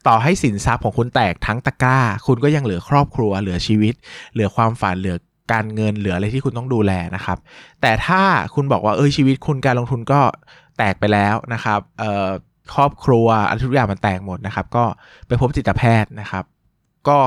[0.07, 1.97] ต่อให้สินทรัพย์ของคุณแตกทั้งตะกร้า
[2.27, 3.93] คุณก็ยังเหลือครอบครัว เหลือชีวิต
[4.33, 5.15] เหลือความฝัน เหลือ
[5.51, 7.37] การเงิน เหลืออะไรที่คุณต้องดูแลนะครับ
[7.81, 8.21] แต่ถ้า
[8.55, 10.21] คุณบอกว่าเออชีวิตคุณการลงทุนก็
[10.77, 12.29] แตกไปแล้วนะครับ เอ่อ
[12.75, 14.83] ครอบครัวอะไรทุกอย่างมันแตกหมดนะครับ ก็
[15.27, 16.43] ไปพบจิตแพทย์นะครับ
[17.07, 17.17] ก็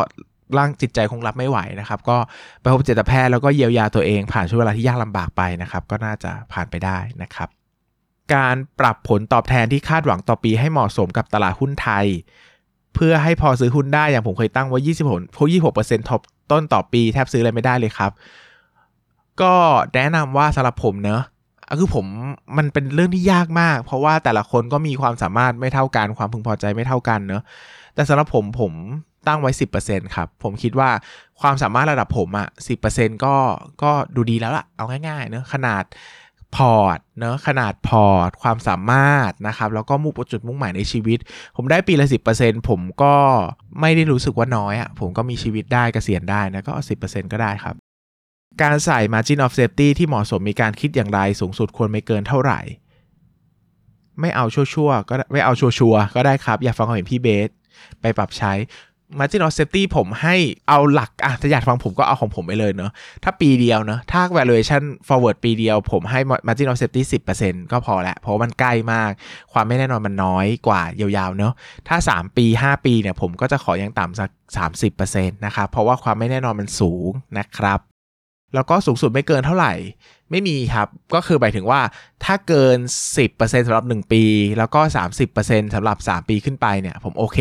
[0.59, 2.17] ร่างจิตใจคงรับไม่ไหวนะครับ ก็
[2.61, 7.49] ไปพบจิตแพทย์แล้วก็เยียวยาตัวเองผ่านช่วงเวลาที่ยากลำบากไปนะครับ ก็น่าจะผ่านไปได้นะครับ
[8.35, 12.07] การปรับผลตอบแทนที่คาดหวังต่อปีให้เหมาะสมกับตลาดหุ้นไทย
[12.95, 15.49] เพื่อให้พอซื้อหุ้นได้อย่างผมเคยตั้งไว้26เพราะ
[15.81, 16.21] 26%ท็อป
[16.53, 18.11] ต้นต่อปีแทบซื้ออะไรไม่ได้เลยครับ
[19.41, 19.55] ก็
[19.95, 21.23] แนะนำว่าสำหรับผมเนอะ
[21.79, 22.07] คือผม
[22.57, 27.43] มันเป็นเรื่องที่ยากมาก เพราะว่าแต่ละคนก็มีความสามารถไม่เท่ากันความพึงพอใจไม่เท่ากันเนอะ
[27.95, 28.73] แต่สำหรับผมผม
[29.27, 29.51] ตั้งไว้
[29.85, 30.91] 10%ครับ ผมคิดว่า
[31.41, 32.49] ความสามารถระดับผมอะ่ะ
[32.87, 33.37] 10%ก็
[33.83, 35.85] ก็ดูดีแล้วล่ะ เอาง่ายๆเนอะขนาด
[36.57, 41.19] พอร์ตเนอะขนาดพอร์ต ความสามารถนะครับ แล้วก็มุ่งจุดมุ่งหมายในชีวิต
[41.57, 42.07] ผมได้ปีละ
[42.39, 43.15] 10%ผมก็
[43.81, 47.75] ไม่ได้รู้สึกว่าน้อยอะ่ะผมก็มีชีวิตได้กเกษียณได้นะก็เอา10%ก็ได้ครับ
[48.63, 52.61] การใส่ margin of safety ที่เหมาะสมมีการคิดอย่างไรสูงสุดควรไม่เกินเท่าไหร่
[54.21, 57.49] ไม่เอาชั่วๆก็ไม่เอาชัวร์ๆก็ได้ครับ อย่าฟังความเห็นพี่เบส
[58.01, 58.53] ไปปรับใช้
[59.19, 60.37] margin of safety ผมให้
[60.69, 62.91] เอาหลักอะถ้าอยากฟังผมก็เอาของผมไปเลยเนาะ
[63.25, 67.03] ถ้าปีเดียวเนาะถ้า valuation forward ปีเดียว ผมให้ margin of safety
[67.37, 69.11] 10%ก็พอแล้วเพราะมันใกล้มาก
[69.53, 71.53] ความไม่แน่นอนมันน้อยกว่ายาวๆเนาะ
[71.89, 74.31] ถ้า 3 ปี 5 ปีเนี่ยผมก็จะขอยังต่ำสัก
[74.87, 77.81] 30%นะครับเพราะว่าความไม่แน่นอนมันสูงนะครับ
[78.55, 79.73] แล้วก็สูงสุดไม่เกินเท่าไหร่
[80.31, 81.81] ไม่มีครับ ก็คือหมายถึงว่า
[82.25, 82.79] ถ้าเกิน
[83.17, 84.23] 10%สำหรับ 1 ปี
[84.59, 84.81] แล้วก็
[85.29, 87.39] 30%สำหรับ 3 ปีขึ้นไปเนี่ยผมโอเค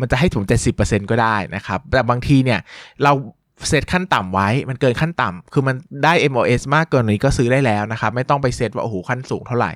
[0.00, 0.44] มันจะให้ถึง
[0.78, 2.60] 70%ก็ได้นะครับ แต่บางทีเนี่ย
[3.04, 3.12] เรา
[3.68, 9.70] เซตขั้นต่ำไว้ มันเกินขั้นต่ำคือมันได้ MOS มากเกินนี้ก็ซื้อได้แล้วนะครับ ไม่ต้องไปเซตว่า โอ้โห ขั้นสูงเท่าไหร่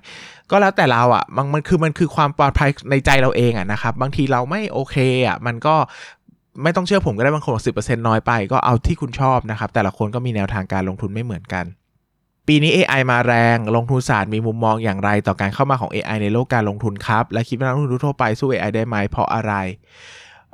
[0.51, 5.75] ก็แล้วแต่เราอะ่ะ มันมันคือมันคือความปลอดภัยในใจเราเองอะนะครับ บางทีเราไม่โอเคอะ่ะ มันก็
[6.63, 11.65] ไม่ต้องเชื่อผมก็ได้บางคนสิบเปอร์เซ็นต์น้อยไป ก็เอาที่คุณชอบนะครับ แต่ละคนก็มีแนวทางการลงทุนไม่เหมือนกัน
[12.47, 19.53] ปีนี้ AI มาแรง ลงทุนศาสตร์มีมุมมองอย่างไรต่อการเข้ามาของ AI ในโลกการลงทุนครับ และคิดว่านักลงทุนทั่วไปสู้ AI ได้ไหมเพราะอะไร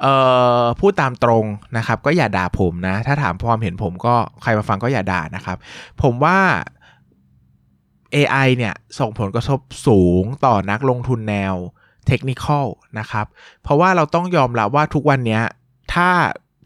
[0.00, 0.14] เอ่
[0.60, 1.44] อพูดตามตรง
[1.76, 5.56] นะครับ ก็อย่าด่าผมนะ ถ้าถามความเห็นผมก็ใครมาฟังก็อย่าด่านะครับ
[6.02, 6.38] ผมว่า
[8.14, 11.54] AI เนี่ยส่งผลกระทบสูงต่อนักลงทุนแนว
[12.06, 12.66] technical
[12.98, 13.26] นะครับ
[13.62, 15.40] เพราะว่าเราต้องยอมรับว่าทุกวันนี้
[15.94, 16.10] ถ้า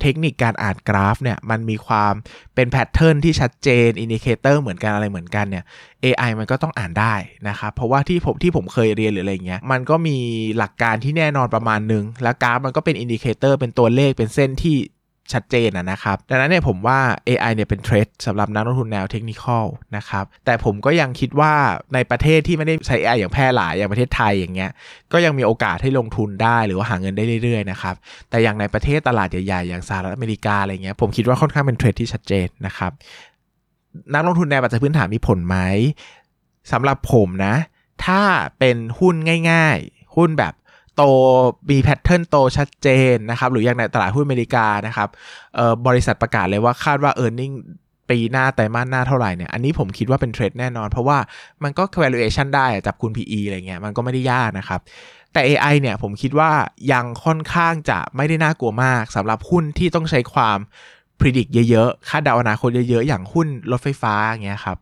[0.03, 2.15] เทคนิคการอ่านกราฟเนี่ยมันมีความ
[2.55, 5.65] เป็น pattern ที่ชัดเจน indicator เหมือนกันอะไรเหมือนกันเนี่ย
[6.05, 7.15] AI มันก็ต้องอ่านได้
[7.49, 10.17] นะครับ เพราะว่าที่ผมที่ผมเคยเรียนหรืออะไรเงี้ยมันก็มี
[10.59, 14.77] หลักการที่แน่นอนประมาณนึง แล้วกราฟมันก็เป็น indicator เป็นตัวเลขเป็นเส้นที่
[15.33, 19.65] ชัดเจนนะครับ ดังนั้นเนี่ยผมว่า AI เนี่ยเป็น threat สำหรับนักลงทุนแนว technical
[19.97, 21.53] นะครับ แต่ผมก็ยังคิดว่า
[21.95, 24.71] ในประเทศที่ไม่ได้ใช้ AI อย่างแพร่หลายอย่างประเทศไทยอย่างเงี้ย
[25.13, 27.95] ก็ยังมีโอกาสให้ลงทุนได้หรือว่าหาเงินได้เรื่อยๆนะครับ
[28.31, 32.93] แต่อย่างในประเทศตลาดใหญ่ๆอย่างสหรัฐอเมริกาอะไรเงี้ย ผมคิดว่าค่อนข้างเป็น threat ที่ชัดเจนนะครับ
[34.15, 35.57] นักลงทุนแนวปัจจัยพื้นฐานมีผลไหม
[36.73, 37.55] สำหรับผมนะ
[38.05, 38.23] ถ้า
[38.59, 39.15] เป็นหุ้น
[39.51, 40.55] ง่าย ๆ หุ้นแบบ
[40.97, 41.03] โต
[41.71, 45.09] มีแพทเทิร์นโตชัดเจนนะครับ หรืออย่างในตลาดหุ้นอเมริกานะครับ
[45.87, 47.55] บริษัทประกาศเลยว่าคาดว่า e a r n i n g
[48.11, 51.19] ปีหน้าไตรมาสหน้าเท่าไหร่เนี่ย อันนี้ผมคิดว่าเป็นเทรดแน่นอน เพราะว่า
[51.63, 54.81] มันก็ valuation ได้จับคุณ PE อะไรเงี้ย มันก็ไม่ได้ยากนะครับ
[55.33, 56.51] แต่ AI เนี่ยผมคิดว่า
[56.93, 60.59] ยังค่อนข้างจะไม่ได้น่ากลัวมากสำหรับหุ้นที่ต้องใช้ความ
[61.21, 64.77] พิจิตรเยอะๆ คาดเดาอนาคตเยอะๆ อย่างหุ้นรถไฟฟ้าอย่างเงี้ยครับ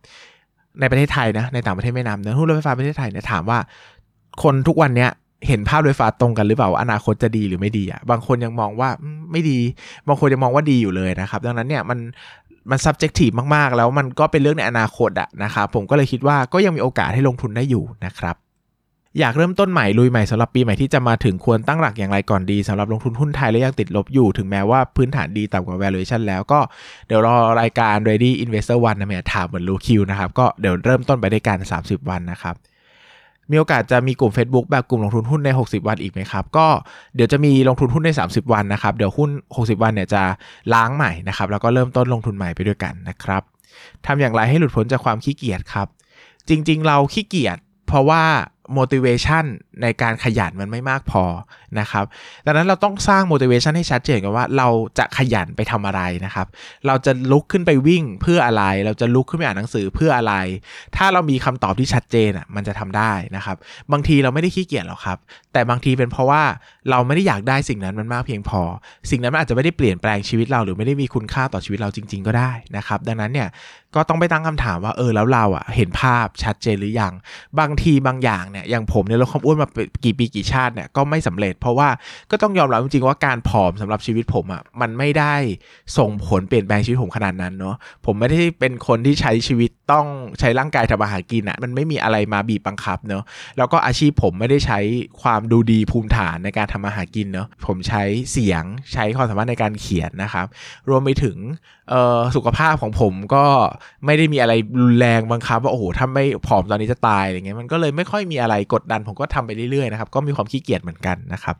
[0.79, 3.59] ในประเทศไทยนะ ในต่างประเทศไม่นำเนื้อหุ้นรถไฟฟ้าประเทศไทยเนี่ยถามว่า
[4.43, 5.11] คนทุกวันเนี้ย
[5.47, 8.89] เห็นภาพรถไฟฟ้าตรงกันหรือเปล่าว่าอนาคตจะดีหรือไม่ดีอะบางคนยังมองว่า
[9.31, 9.59] ไม่ดี
[10.07, 11.99] บางคนยังมองว่าดีอยู่เลยนะครับ ดังนั้นเนี่ยมัน
[12.71, 18.35] มัน subjective มาก ๆ แล้วมันก็เป็นเรื่องในอนาคตอะนะครับผมก็เลยคิดว่าก็ยังมีโอกาสให้ลงทุนได้อยู่นะครับ
[19.19, 26.59] อยากเริ่มต้นใหม่ลุยใหม่สำหรับปีใหม่ที่จะมาถึงควรตั้งหลักอย่างไรก่อนดีสำหรับลงทุนหุ้นไทยและยังติดลบอยู่ถึงแม้ว่าพื้นฐานดีต่ำกว่า valuation แล้วก็
[27.07, 32.55] เดี๋ยวรอรายการ ready investor one นะแม่ถามเหมือนรู้คิวนะครับก็เดี๋ยวเริ่มต้นไปด้วยกัน 30 วันนะครับ
[33.51, 36.67] มีโอกาสจะมีกลุ่ม Facebook แบบกลุ่มลงทุนหุ้นใน 60 วันอีกไหมครับ ก็
[37.15, 40.23] เดี๋ยวจะมีลงทุนหุ้นใน 30 วันนะครับ เดี๋ยวหุ้น 60 วันเนี่ยจะ
[40.73, 43.41] ล้างใหม่นะครับ แล้วก็เริ่มต้นลงทุนใหม่ไปด้วยกันนะครับ
[44.05, 45.87] ทำอย่างไรให้หลุดพ้นจากความขี้เกียจครับ
[46.49, 48.23] จริง ๆ เราขี้เกียจเพราะว่า
[48.77, 49.45] motivation
[49.81, 51.23] ในการขยันมันไม่มากพอ
[51.79, 52.05] นะครับ
[52.45, 54.67] ดังนั้นเราต้องสร้าง motivation ให้ชัดเจนกันว่าเรา
[54.99, 56.47] จะขยันไปทำอะไรนะครับ
[56.87, 60.33] เราจะลุกขึ้นไปวิ่งเพื่ออะไร เราจะลุกขึ้นไปอ่านหนังสือเพื่ออะไร
[60.95, 63.57] ถ้าเรามีคำตอบที่ชัดเจนอะมันจะทำได้นะครับ
[63.91, 65.17] บางทีเราไม่ได้ขี้เกียจหรอกครับ
[65.53, 66.43] แต่บางทีเป็นเพราะว่า
[66.89, 68.61] เราไม่ได้อยากได้สิ่งนั้นมันมากเพียงพอ
[69.09, 73.49] สิ่งนั้นมันอาจจะไม่ได้เปลี่ยนแปลงชีวิตเราหรือไม่ได้มีคุณค่าต่อชีวิตเราจริง ๆ ก็ได้นะครับ ดังนั้นเนี่ย
[73.95, 77.13] ก็ต้องไปตั้งคำถามว่าเออแล้วเราอะเห็นภาพชัดเจนหรือยัง
[77.59, 79.64] บางทีบางอย่างเนี่ยอย่างผมเนี่ยลดความอ้วนมา
[80.03, 81.89] กี่ปีกี่ชาติเนี่ยก็ไม่สำเร็จ เพราะว่า
[82.31, 85.35] ก็ต้องยอมรับจริงๆว่าการผอมสำหรับชีวิตผมอะ่ะมันไม่ได้
[85.97, 87.75] ส่งผลเปลี่ยนแปลงชีวิตผมขนาดนั้นเนาะ
[88.05, 90.05] ผมไม่ได้เป็นคนที่ใช้ชีวิตต้อง
[90.39, 93.23] ใช้ร่างกายทำอาหารกินอะ่ะมันไม่มีอะไรมาบีบบังคับเนาะ
[93.57, 94.79] แล้วก็อาชีพผมไม่ได้ใช้
[95.21, 100.45] ความดูดีภูมิฐานในการทำอาหารกินเนาะผมใช้เสียงใช้ความสามารถในการเขียนนะครับ
[100.89, 101.37] รวมไปถึง
[102.35, 103.45] สุขภาพของผมก็
[104.05, 111.55] ไม่ได้มีอะไรรุนแรงบังคับว่าโอ้โหถ้าไม่ผอมตอนนี้จะตายอะไรเงี้ยมันก็เลยไม่ค่อยมีอะไรกดดัน ผมก็ทำไปเรื่อยๆนะครับก็มีความขี้เกียจเหมือนกันนะครับ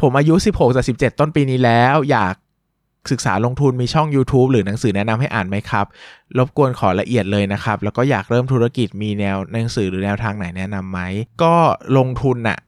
[0.00, 2.34] ผมอายุ 16จาก17 ต้นปีนี้แล้ว อยาก
[3.10, 5.86] ศึกษาลงทุนมีช่อง YouTube หรือหนังสือแนะนำให้อ่านไหมครับ
[6.38, 11.00] รบกวนขอละเอียดเลยนะครับ แล้วก็อยากเริ่มธุรกิจมีแนวหนังสือหรือแนวทางไหนแนะนำไหม
[11.42, 11.54] ก็
[11.98, 12.58] ลงทุนน่ะ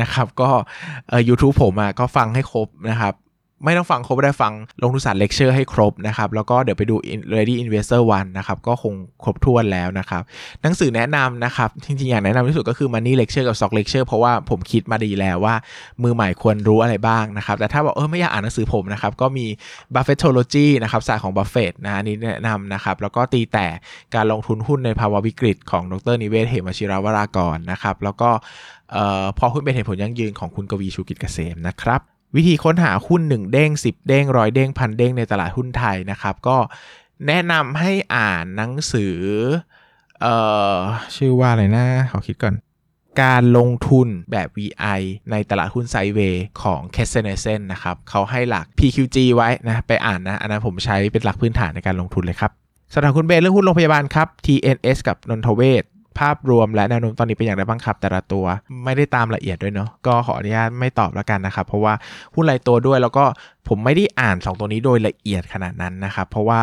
[0.00, 0.50] นะครับ ก็
[1.08, 3.14] เอ่อยูทูบผมอะก็ฟังให้ครบนะครับ
[3.64, 6.96] ไม่ต้องฟังครบได้ฟังลงทุนศาสตร์เลคเชอร์ให้ครบนะครับแล้วก็เดี๋ยวไปดู
[7.34, 8.94] Ready Investor One นะครับก็คง
[9.24, 10.22] ครบถ้วนแล้วนะครับ
[10.62, 15.54] หนังสือแนะนำนะครับจริงๆ อย่างแนะนำที่สุดก็คือ Money Lecture กับ Stock Lecture เพราะว่าผมคิดมาดีแล้วว่า
[16.02, 19.46] มือใหม่ควรรู้อะไรบ้างนะครับแต่ถ้าบอกเออไม่อยากอ่านหนังสือผมนะครับก็มี
[19.94, 23.66] Buffettology นะครับศาสตร์ของ Buffett นะอันนี้แนะนำนะครับแล้วก็ตีแตก
[24.14, 28.30] การลงทุนหุ้นในภาวะวิกฤตของดรนิเวศน์เหมวชิรวรากรนะครับแล้วก็
[28.96, 36.56] ออพอหุ้นเป็นเหตุผลยั่งยืนของคุณกวีชูกิจเกษมนะครับ วิธีค้นหาหุ้น 1 เด้ง 10 เด้งร้อยเด้งพันเด้งในตลาดหุ้นไทยนะครับ ก็
[37.26, 39.16] แนะนำให้อ่านหนังสือ
[40.20, 40.36] เอ่
[40.72, 40.74] อ
[41.16, 42.54] ชื่อว่าอะไรนะขอคิดก่อน
[43.22, 49.16] การลงทุนแบบ VI ในตลาดหุ้นไซเวย์ของ k e s s e n e s e n นะครับเขาให้หลัก PQG
[49.36, 52.50] ไว้นะ ไปอ่านนะ อันนั้นผมใช้เป็นหลักพื้นฐานในการลงทุนเลยครับ
[52.94, 55.84] สำหรับคุณเบนเรื่องหุ้นโรงพยาบาลครับ TNS กับนนทเวศ
[56.18, 58.44] ภาพรวมและแนวโน้มตอนนี้เป็นอย่างไรบ้างครับ แต่ละตัว
[58.84, 61.94] ไม่ได้ตามละเอียดด้วยเนาะก็ขออนุญาตไม่ตอบแล้วกันนะครับ เพราะว่า
[62.34, 63.24] หุ้นรายตัวด้วยแล้วก็
[63.68, 66.60] ผมไม่ได้อ่าน 2 ตัวนี้โดยละเอียดขนาดนั้นนะครับ เพราะว่า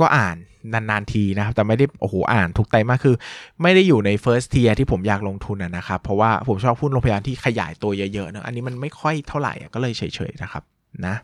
[0.00, 0.36] ก็อ่าน
[0.72, 3.14] นานๆทีนะครับ แต่ไม่ได้โอ้โหอ่านทุกไตรมาสคือ
[3.62, 10.62] ไม่ได้อยู่ใน first tier ที่ผมอยากลงทุนนะครับ เพราะว่าผมชอบหุ้นโรงพยาบาลที่ขยายตัวเยอะๆเนอะอันนี้มันไม่ค่อยเท่าไหร่ก็เลยเฉยๆนะครับ
[11.06, 11.14] นะ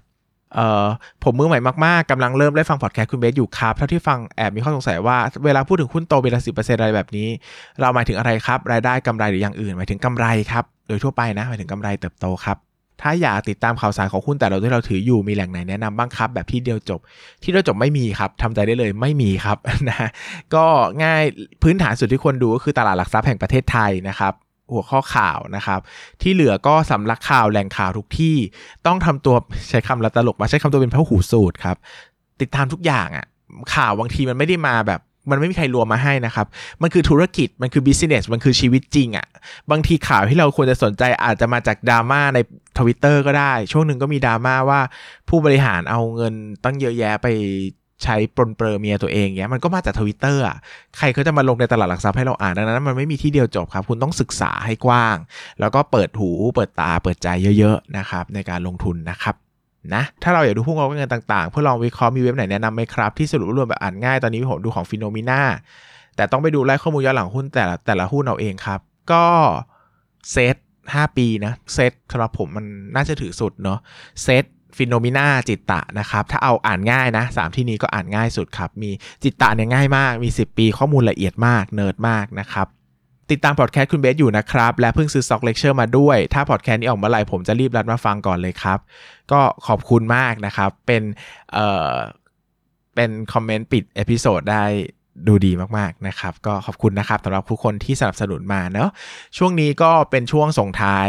[0.54, 0.86] เอ่อ
[1.24, 7.28] ผมมือใหม่มากๆกำลังเริ่มได้ฟังพอดแคสต์คุณเบสอยู่ครับ เท่าที่ฟังแอบมีข้อสงสัยว่าเวลาพูดถึงหุ้นโตเป็นละสิอะไรแบบนี้
[7.80, 12.58] เราหมายถึงอะไรครับ รายได้กำไรหรืออย่างอื่น หมายถึงกำไรครับ โดยทั่วไปนะ หมายถึงกำไรเติบโตครับ
[13.02, 17.00] ถ้าอยากติดตามข่าวสารของหุ้นแต่เราที่เราถืออยู่มีแหล่งไหนแนะนำบ้างครับ แบบที่เดียวจบ
[17.42, 20.08] ที่เดียวจบไม่มีครับทำใจได้เลยไม่มีครับนะ
[20.54, 20.64] ก็
[21.02, 21.22] ง่าย
[21.62, 24.32] พื้นฐานสุดที่ควรดูก็คือตลาดหลักทรัพย์แห่งประเทศไทยนะครับ
[24.72, 25.80] หัวข้อข่าวนะครับ
[26.22, 28.36] ที่เหลือก็สำลักข่าวแหล่งข่าวทุกที่
[28.86, 29.36] ต้องทำตัว
[29.68, 31.76] ใช้คำละตลกมาใช้คำตัวเป็นพระหูสูตรครับ
[32.40, 33.26] ติดตามทุกอย่างอะ่ะ
[33.74, 35.00] ข่าวบางทีมันไม่ได้มาแบบ
[35.30, 36.46] มันไม่มีใครรวมมาให้นะครับ
[36.82, 39.26] มันคือธุรกิจ มันคือ business มันคือชีวิตจริงอะ่ะ
[39.70, 42.38] บางทีข่าวที่เราควรจะสนใจอาจจะมาจากดราม่าใน
[42.78, 44.80] ทวิตเตอร์ก็ได้ ช่วงหนึ่งก็มีดราม่าว่า
[45.28, 47.28] ผู้บริหารเอาเงินตั้งเยอะแยะไป
[48.02, 50.56] ใช้ปลนเปลือเมียตัวเองเงี้ยมันก็มาจากทวิตเตอร์อะ
[50.96, 55.16] ใครเขาจะมาลงในตลาดหลักทรัพย์ให้เราอ่านดังนั้น มันไม่มีที่เดียวจบครับ คุณต้องศึกษาให้กว้าง
[55.60, 57.28] แล้วก็เปิดหูเปิดตาเปิดใจ
[57.58, 59.34] เยอะๆนะครับในการลงทุนนะครับ
[59.94, 65.40] นะถ้าเราอยากดูหุ้นงบเงินต่างๆ เพื่อลองวิเคราะห์มีเว็บไหนแนะนำไหมครับ ที่สรุปรวมแบบอ่านง่ายตอนนี้ผมดูของ Finnomena
[66.16, 68.80] แต่ต้องไปดูไล่ข้อมูลย้อนหลังหุ้นแต่ละแต่ละหุ้นเอาเองครับ
[69.12, 69.24] ก็
[70.32, 70.56] เซต
[70.86, 73.78] 5ปีนะเซตสำหรับผมมันน่าจะถือสุดเนาะ
[74.22, 74.44] SET
[74.76, 78.90] Finnomena Jitta นะครับ ถ้าเอาอ่านง่ายนะสามที่นี้ก็อ่านง่ายสุดครับ มี
[79.22, 82.66] Jitta เนี่ยง่ายมาก มี 10 ปีข้อมูลละเอียดมาก เนิร์ดมากนะครับ
[83.30, 88.78] ติดตามพอดแคสต์คุณเบสอยู่นะครับ และเพิ่งซื้อ Stock Lecture มาด้วย ถ้าพอดแคสต์นี้ออกเมื่อไหร่ผมจะรีบรัดมาฟังก่อนเลยครับ
[89.32, 91.02] ก็ขอบคุณมากนะครับ เป็น
[91.52, 91.92] เอ่อ
[92.94, 94.64] เป็นคอมเมนต์ปิด episode ได้
[95.28, 98.90] ดูดีมากๆนะครับ ก็ขอบคุณนะครับสำหรับทุกคนที่สนับสนุนมาเนาะ
[99.38, 101.08] ช่วงนี้ก็เป็นช่วงส่งท้าย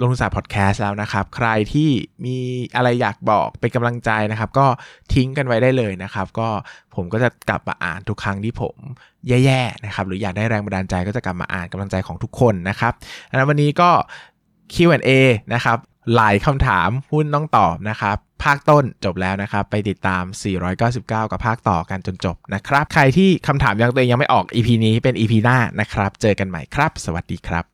[0.00, 1.90] ลงทุนศาสตร์พอดแคสต์แล้วนะครับ ใครที่
[2.24, 2.36] มี
[2.76, 4.66] อะไรอยากบอกเป็นกำลังใจนะครับ ก็
[5.14, 6.48] ทิ้งกันไว้ได้เลยนะครับ ก็
[6.94, 8.76] ผมก็จะกลับมาอ่านทุกครั้งที่ผม
[9.28, 12.92] แย่ๆนะครับ หรืออยากได้แรงบันดาลใจก็จะกลับมาอ่านกำลังใจของทุกคนนะครับ
[13.30, 13.90] ดังนั้นวันนี้ก็
[14.74, 15.10] Q&A
[15.54, 15.78] นะครับ
[16.14, 20.24] หลายคำถามหุ้นต้องตอบนะครับภาคต้นจบแล้วนะครับ ไปติดตาม
[20.72, 27.73] 499 กับภาคต่อกันจนจบนะครับ ใครที่คำถามยังตัวเองยังไม่ออก EP นี้เป็น EP หน้านะครับ เจอกันใหม่ครับ สวัสดีครับ